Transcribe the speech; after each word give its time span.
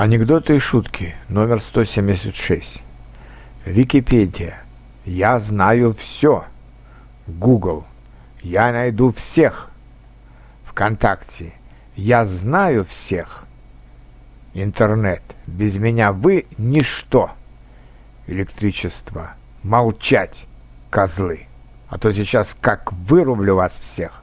Анекдоты 0.00 0.56
и 0.56 0.58
шутки, 0.58 1.14
номер 1.28 1.60
176. 1.60 2.80
Википедия. 3.66 4.62
Я 5.04 5.38
знаю 5.38 5.92
все. 5.92 6.46
Google. 7.26 7.84
Я 8.40 8.72
найду 8.72 9.12
всех. 9.12 9.68
ВКонтакте. 10.64 11.52
Я 11.96 12.24
знаю 12.24 12.86
всех. 12.86 13.44
Интернет. 14.54 15.20
Без 15.46 15.76
меня 15.76 16.12
вы 16.12 16.46
ничто. 16.56 17.32
Электричество. 18.26 19.34
Молчать, 19.62 20.46
козлы. 20.88 21.46
А 21.90 21.98
то 21.98 22.10
сейчас 22.14 22.56
как 22.58 22.90
вырублю 22.90 23.56
вас 23.56 23.78
всех. 23.78 24.19